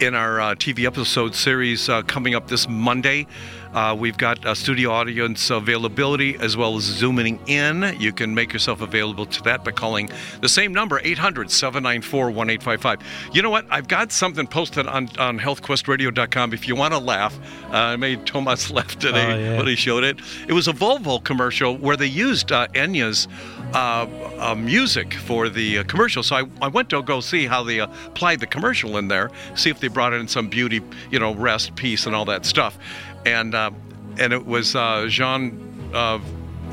[0.00, 3.26] in our uh, TV episode series uh, coming up this Monday.
[3.74, 7.94] Uh, we've got uh, studio audience availability as well as zooming in.
[8.00, 10.10] You can make yourself available to that by calling
[10.40, 13.30] the same number, 800 794 1855.
[13.32, 13.66] You know what?
[13.70, 17.38] I've got something posted on, on healthquestradio.com if you want to laugh.
[17.66, 19.56] Uh, I made Thomas laugh today Oh, yeah.
[19.58, 20.18] when he showed it.
[20.48, 23.28] It was a Volvo commercial where they used uh, Enya's
[23.72, 24.06] uh,
[24.40, 26.24] uh, music for the commercial.
[26.24, 29.30] So I, I went to go see how they uh, applied the commercial in there,
[29.54, 30.80] see if they brought in some beauty,
[31.10, 32.78] you know, rest, peace, and all that stuff.
[33.26, 33.70] And uh,
[34.18, 35.90] and it was uh, Jean.
[35.94, 36.18] Uh,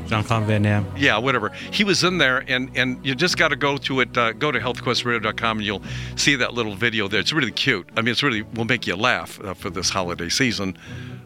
[0.06, 0.86] Jean Claude Van Damme.
[0.96, 1.50] yeah, whatever.
[1.70, 4.16] He was in there, and and you just got to go to it.
[4.16, 5.82] Uh, go to healthquestradio.com, and you'll
[6.16, 7.20] see that little video there.
[7.20, 7.86] It's really cute.
[7.94, 10.78] I mean, it's really will make you laugh uh, for this holiday season.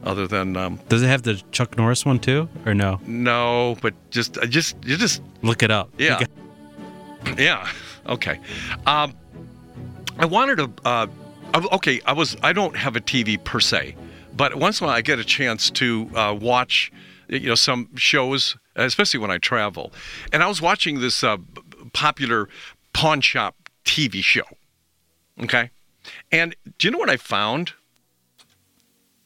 [0.03, 2.99] Other than um, Does it have the Chuck Norris one too, or no?
[3.07, 5.91] no, but just I just you just Look it up.
[5.97, 6.19] yeah,
[7.39, 7.69] yeah.
[8.09, 8.41] Okay.
[8.85, 9.15] Um,
[10.19, 11.09] I wanted to.
[11.55, 12.37] Okay, I was.
[12.43, 13.95] I don't have a TV per se,
[14.35, 16.91] but once in a while I get a chance to uh, watch,
[17.29, 19.93] you know, some shows, especially when I travel.
[20.33, 21.37] And I was watching this uh,
[21.93, 22.49] popular
[22.95, 24.45] pawn shop TV show.
[25.43, 25.71] Okay,
[26.31, 27.75] and do you know what I found?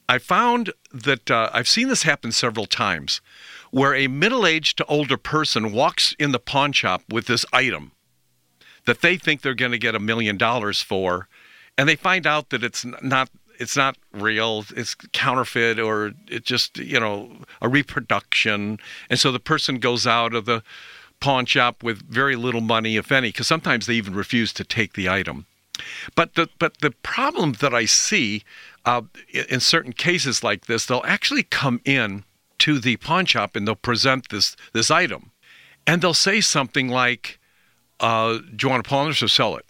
[0.08, 3.20] I found that uh, I've seen this happen several times,
[3.70, 7.92] where a middle-aged to older person walks in the pawn shop with this item
[8.84, 11.28] that they think they're going to get a million dollars for,
[11.78, 16.78] and they find out that it's not it's not real, it's counterfeit, or it just
[16.78, 18.78] you know a reproduction,
[19.10, 20.62] and so the person goes out of the
[21.20, 24.92] pawn shop with very little money, if any, because sometimes they even refuse to take
[24.92, 25.46] the item.
[26.14, 28.42] But the but the problem that I see
[28.84, 32.24] uh, in in certain cases like this, they'll actually come in
[32.58, 35.30] to the pawn shop and they'll present this this item,
[35.86, 37.38] and they'll say something like,
[38.00, 39.66] uh, "Do you want to pawn this or sell it?"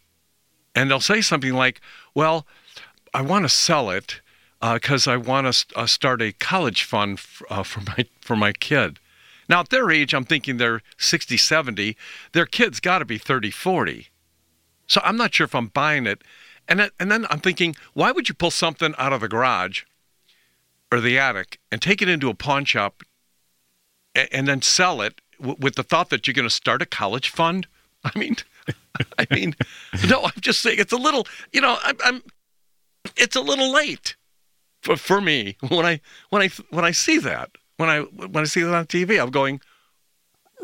[0.77, 1.81] And they'll say something like,
[2.15, 2.47] "Well,
[3.13, 4.21] I want to sell it
[4.61, 8.53] because I want to uh, start a college fund f- uh, for my for my
[8.53, 9.01] kid."
[9.49, 11.97] Now, at their age, I'm thinking they're 60, 70.
[12.33, 14.09] Their kid's got to be 30, 40.
[14.87, 16.23] So I'm not sure if I'm buying it.
[16.69, 19.83] And and then I'm thinking, why would you pull something out of the garage
[20.91, 23.03] or the attic and take it into a pawn shop
[24.15, 26.87] and, and then sell it w- with the thought that you're going to start a
[26.87, 27.67] college fund?
[28.05, 28.37] I mean,
[29.19, 29.55] I mean,
[30.09, 32.23] no, I'm just saying it's a little, you know, I'm, I'm
[33.17, 34.17] it's a little late
[34.83, 38.45] for, for me when I when I when I see that when I when I
[38.45, 39.21] see that on TV.
[39.21, 39.61] I'm going,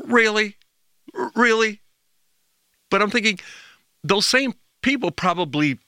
[0.05, 0.57] really,
[1.35, 1.80] really,
[2.91, 3.39] but I'm thinking
[4.03, 5.78] those same people probably,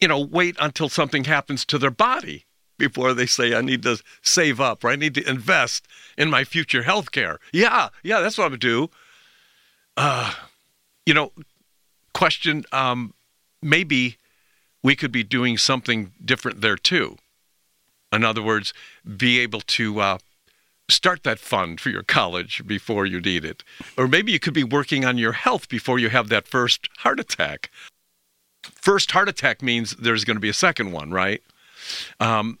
[0.00, 2.46] you know, wait until something happens to their body
[2.78, 5.86] before they say, I need to save up or I need to invest
[6.18, 7.38] in my future health care.
[7.52, 8.90] Yeah, yeah, that's what I'm to do.
[9.96, 10.32] Uh,
[11.06, 11.32] you know,
[12.22, 13.14] question um,
[13.60, 14.16] maybe
[14.80, 17.16] we could be doing something different there too.
[18.12, 18.72] In other words,
[19.16, 20.18] be able to uh,
[20.88, 23.64] start that fund for your college before you need it.
[23.98, 27.18] Or maybe you could be working on your health before you have that first heart
[27.18, 27.70] attack.
[28.62, 31.42] First heart attack means there's going to be a second one, right?
[32.20, 32.60] Um,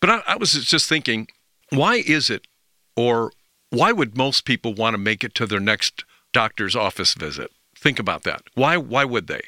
[0.00, 1.26] but I, I was just thinking,
[1.70, 2.46] why is it,
[2.94, 3.32] or
[3.70, 7.50] why would most people want to make it to their next doctor's office visit?
[7.82, 8.42] Think about that.
[8.54, 8.76] Why?
[8.76, 9.42] Why would they?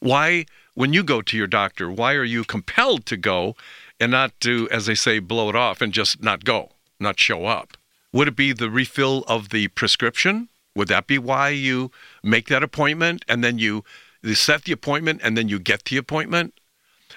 [0.00, 3.54] Why, when you go to your doctor, why are you compelled to go
[4.00, 7.44] and not to, as they say, blow it off and just not go, not show
[7.44, 7.76] up?
[8.12, 10.48] Would it be the refill of the prescription?
[10.74, 11.90] Would that be why you
[12.22, 13.84] make that appointment and then you,
[14.32, 16.54] set the appointment and then you get the appointment?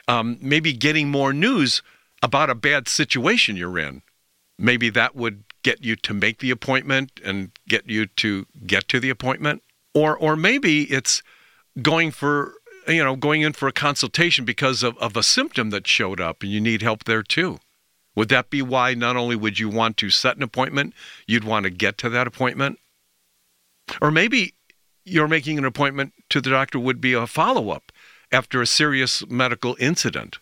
[0.10, 1.82] Um, maybe getting more news
[2.22, 4.02] about a bad situation you're in.
[4.60, 9.00] Maybe that would get you to make the appointment and get you to get to
[9.00, 9.64] the appointment.
[9.98, 11.24] Or, or maybe it's
[11.82, 12.54] going for
[12.88, 16.44] you know going in for a consultation because of, of a symptom that showed up
[16.44, 17.60] and you need help there too.
[18.16, 20.94] Would that be why not only would you want to set an appointment
[21.26, 22.80] you'd want to get to that appointment?
[24.02, 24.54] Or maybe
[25.04, 27.92] you're making an appointment to the doctor would be a follow-up
[28.32, 30.38] after a serious medical incident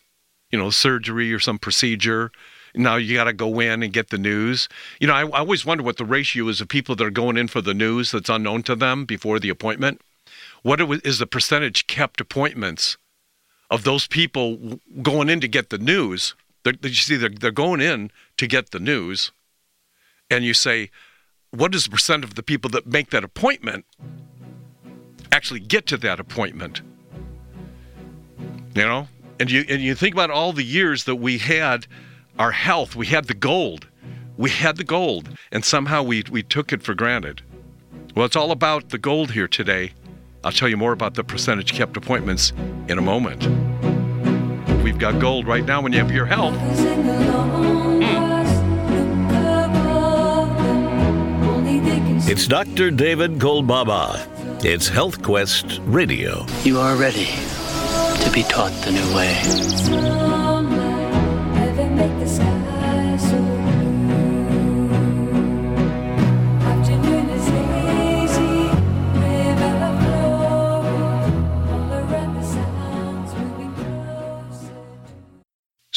[0.50, 2.30] you know surgery or some procedure
[2.76, 4.68] now you got to go in and get the news
[5.00, 7.36] you know I, I always wonder what the ratio is of people that are going
[7.36, 10.00] in for the news that's unknown to them before the appointment
[10.62, 12.96] what is the percentage kept appointments
[13.70, 16.34] of those people going in to get the news?
[16.64, 19.32] They're, you see, they're, they're going in to get the news,
[20.30, 20.90] and you say,
[21.50, 23.84] what is the percent of the people that make that appointment
[25.32, 26.82] actually get to that appointment?
[28.74, 29.08] You know,
[29.38, 31.86] and you and you think about all the years that we had
[32.38, 33.88] our health, we had the gold,
[34.36, 37.42] we had the gold, and somehow we we took it for granted.
[38.14, 39.92] Well, it's all about the gold here today.
[40.44, 42.52] I'll tell you more about the percentage kept appointments
[42.88, 43.46] in a moment.
[44.82, 46.54] We've got gold right now when you have your health.
[52.28, 52.90] It's Dr.
[52.90, 54.64] David Goldbaba.
[54.64, 56.44] It's HealthQuest Radio.
[56.64, 60.25] You are ready to be taught the new way.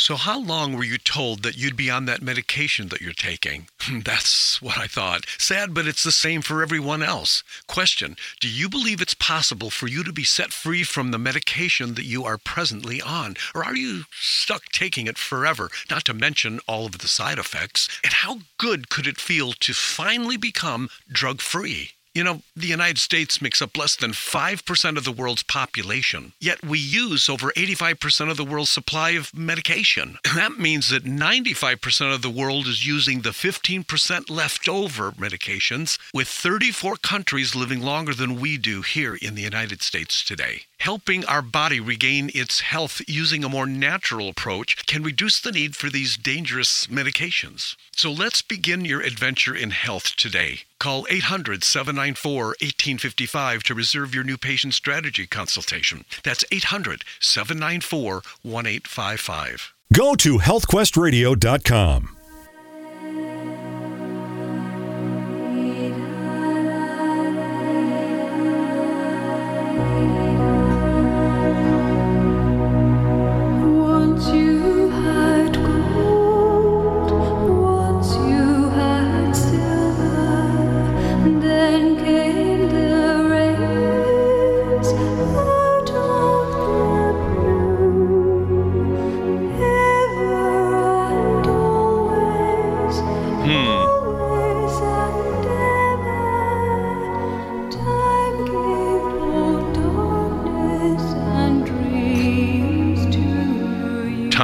[0.10, 3.68] So, how long were you told that you'd be on that medication that you're taking?
[4.04, 5.28] That's what I thought.
[5.38, 7.44] Sad, but it's the same for everyone else.
[7.68, 11.94] Question Do you believe it's possible for you to be set free from the medication
[11.94, 13.36] that you are presently on?
[13.54, 17.88] Or are you stuck taking it forever, not to mention all of the side effects?
[18.04, 21.92] And how good could it feel to finally become drug free?
[22.20, 26.62] You know, the United States makes up less than 5% of the world's population, yet
[26.62, 30.18] we use over 85% of the world's supply of medication.
[30.36, 36.98] That means that 95% of the world is using the 15% leftover medications, with 34
[36.98, 40.64] countries living longer than we do here in the United States today.
[40.80, 45.78] Helping our body regain its health using a more natural approach can reduce the need
[45.78, 47.78] for these dangerous medications.
[47.96, 50.64] So let's begin your adventure in health today.
[50.80, 56.06] Call 800 794 1855 to reserve your new patient strategy consultation.
[56.24, 59.74] That's 800 794 1855.
[59.92, 62.19] Go to healthquestradio.com.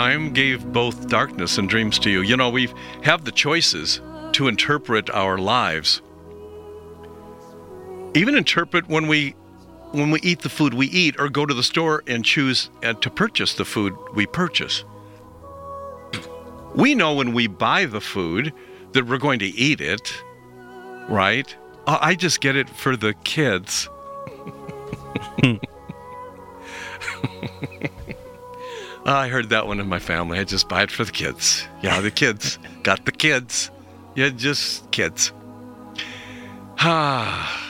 [0.05, 2.21] Time gave both darkness and dreams to you.
[2.21, 4.01] You know, we have the choices
[4.33, 6.03] to interpret our lives.
[8.13, 9.31] Even interpret when we
[9.93, 12.93] when we eat the food we eat or go to the store and choose uh,
[12.93, 14.83] to purchase the food we purchase.
[16.75, 18.53] We know when we buy the food
[18.91, 20.13] that we're going to eat it,
[21.09, 21.55] right?
[21.87, 23.89] I just get it for the kids.
[29.05, 30.39] I heard that one in my family.
[30.39, 31.67] I just buy it for the kids.
[31.83, 32.57] Yeah, the kids.
[32.81, 33.69] Got the kids.
[34.15, 35.31] Yeah, just kids.
[36.79, 37.61] Ah.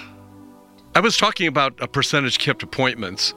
[0.95, 3.33] I was talking about a percentage kept appointments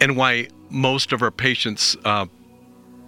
[0.00, 2.26] and why most of our patients uh,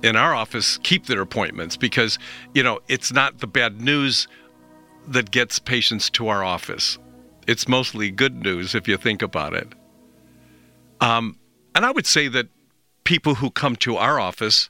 [0.04, 2.18] in our office keep their appointments because,
[2.54, 4.28] you know, it's not the bad news
[5.08, 6.96] that gets patients to our office.
[7.48, 9.68] It's mostly good news if you think about it.
[11.00, 11.40] Um,
[11.74, 12.48] and I would say that
[13.04, 14.68] people who come to our office,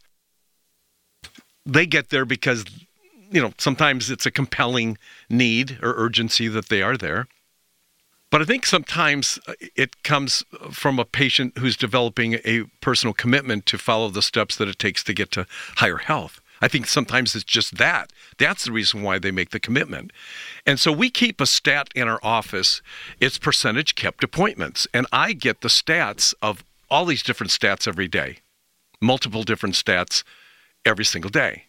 [1.64, 2.64] they get there because,
[3.30, 4.98] you know, sometimes it's a compelling
[5.28, 7.26] need or urgency that they are there.
[8.30, 13.66] But I think sometimes uh, it comes from a patient who's developing a personal commitment
[13.66, 15.46] to follow the steps that it takes to get to
[15.76, 16.40] higher health.
[16.62, 18.10] I think sometimes it's just that.
[18.38, 20.12] That's the reason why they make the commitment.
[20.64, 22.80] And so we keep a stat in our office.
[23.20, 24.86] It's percentage kept appointments.
[24.94, 28.36] And I get the stats of all these different stats every day,
[29.00, 30.22] multiple different stats
[30.84, 31.64] every single day.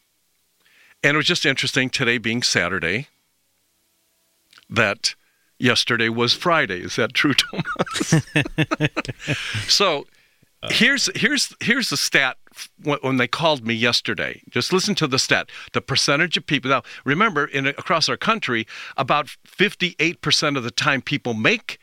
[1.02, 3.08] And it was just interesting today being Saturday
[4.70, 5.16] that
[5.58, 6.82] yesterday was Friday.
[6.82, 8.26] Is that true, Thomas?
[9.74, 10.06] so
[10.70, 12.38] here's here's here's the stat
[12.84, 14.42] when, when they called me yesterday.
[14.50, 15.50] Just listen to the stat.
[15.72, 18.68] The percentage of people now remember in across our country,
[18.98, 21.80] about 58% of the time people make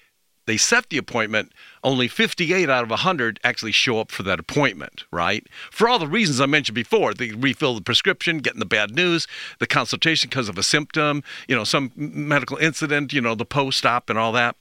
[0.51, 1.53] they set the appointment,
[1.85, 5.47] only 58 out of 100 actually show up for that appointment, right?
[5.71, 9.29] For all the reasons I mentioned before, they refill the prescription, getting the bad news,
[9.61, 14.11] the consultation because of a symptom, you know, some medical incident, you know, the post-op
[14.11, 14.57] and all that.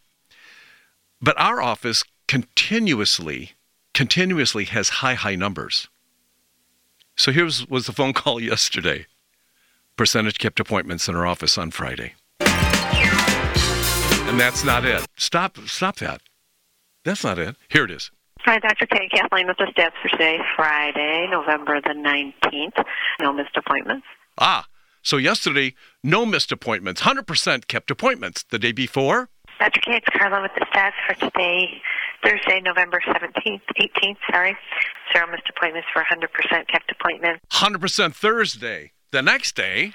[1.19, 3.53] But our office continuously,
[3.95, 5.87] continuously has high, high numbers.
[7.17, 9.07] So here was, was the phone call yesterday.
[9.97, 12.13] Percentage kept appointments in our office on Friday.
[14.29, 15.03] And that's not it.
[15.17, 16.21] Stop stop that.
[17.03, 17.55] That's not it.
[17.67, 18.11] Here it is.
[18.41, 18.85] Hi, Dr.
[18.85, 19.09] K.
[19.11, 22.85] Kathleen with the stats for today, Friday, November the 19th.
[23.19, 24.05] No missed appointments.
[24.37, 24.67] Ah,
[25.01, 25.73] so yesterday,
[26.03, 27.01] no missed appointments.
[27.01, 28.43] 100% kept appointments.
[28.43, 29.79] The day before, Dr.
[29.81, 29.95] K.
[29.95, 31.81] It's Carla with the stats for today,
[32.23, 34.55] Thursday, November 17th, 18th, sorry.
[35.11, 37.43] Zero missed appointments for 100% kept appointments.
[37.51, 38.91] 100% Thursday.
[39.11, 39.91] The next day,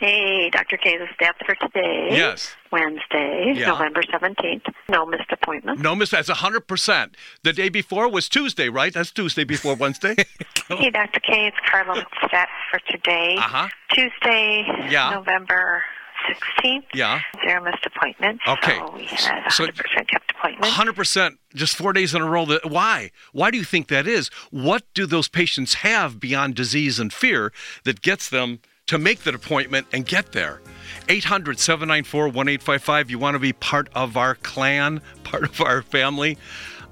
[0.00, 0.76] Hey, Dr.
[0.76, 0.96] K.
[0.96, 2.08] The stats for today.
[2.12, 2.54] Yes.
[2.70, 3.66] Wednesday, Yeah.
[3.68, 4.62] November 17th.
[4.88, 5.82] No missed appointments.
[5.82, 6.10] no miss.
[6.10, 7.14] That's 100%.
[7.42, 8.92] The day before was Tuesday, right?
[8.94, 10.14] That's Tuesday before Wednesday.
[10.68, 11.20] Hey, Dr.
[11.20, 11.46] K.
[11.48, 13.34] It's Carla with stats for today.
[13.38, 13.68] Uh-huh.
[13.92, 15.10] Tuesday, Yeah.
[15.10, 15.82] November
[16.62, 16.84] 16th.
[16.94, 17.20] Yeah.
[17.44, 18.42] Zero missed appointments.
[18.46, 18.76] Okay.
[18.76, 20.76] So we had 100% kept appointments.
[20.76, 24.28] 100% just four days in a row that why why do you think that is
[24.50, 27.52] what do those patients have beyond disease and fear
[27.84, 28.58] that gets them
[28.88, 30.60] to make that appointment and get there.
[31.06, 36.36] 800-794-1855 you want to be part of our clan part of our family.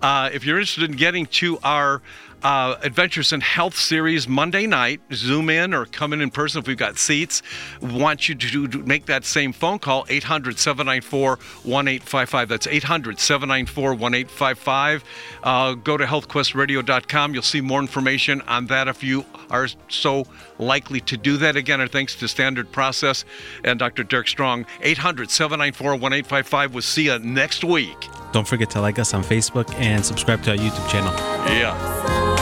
[0.00, 2.00] Uh, if you're interested in getting to our
[2.46, 5.00] uh, Adventures in Health series Monday night.
[5.12, 7.42] Zoom in or come in in person if we've got seats.
[7.82, 12.48] Want you to, to make that same phone call 800 794 1855.
[12.48, 15.04] That's 800 794 1855.
[15.42, 17.34] Uh, Go to healthquestradio.com.
[17.34, 20.24] You'll see more information on that if you are so
[20.60, 21.56] likely to do that.
[21.56, 23.24] Again, our thanks to Standard Process
[23.64, 24.04] and Dr.
[24.04, 24.66] Derek Strong.
[24.82, 26.74] 800 794 1855.
[26.74, 28.06] We'll see you next week.
[28.30, 31.12] Don't forget to like us on Facebook and subscribe to our YouTube channel.
[31.52, 32.35] Yeah.